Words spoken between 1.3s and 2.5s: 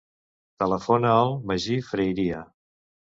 Magí Freiria.